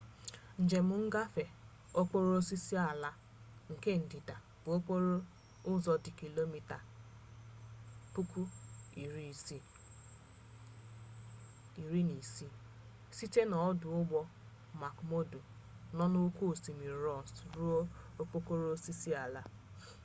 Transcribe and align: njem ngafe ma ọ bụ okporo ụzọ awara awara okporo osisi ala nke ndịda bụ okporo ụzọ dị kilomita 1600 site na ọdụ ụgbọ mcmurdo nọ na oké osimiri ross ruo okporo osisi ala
njem 0.63 0.89
ngafe 1.07 1.43
ma 1.51 1.53
ọ 1.99 2.01
bụ 2.09 2.17
okporo 2.17 2.31
ụzọ 2.39 2.75
awara 2.83 3.09
awara 3.09 3.09
okporo 3.09 3.21
osisi 3.21 3.21
ala 3.21 3.21
nke 3.71 3.89
ndịda 4.01 4.35
bụ 4.61 4.69
okporo 4.77 5.13
ụzọ 5.71 5.93
dị 6.03 6.11
kilomita 6.19 6.77
1600 11.85 12.49
site 13.17 13.41
na 13.51 13.57
ọdụ 13.69 13.87
ụgbọ 13.99 14.19
mcmurdo 14.79 15.39
nọ 15.95 16.03
na 16.13 16.19
oké 16.27 16.43
osimiri 16.53 16.97
ross 17.05 17.31
ruo 17.55 17.79
okporo 18.21 18.65
osisi 18.75 19.09
ala 19.23 19.41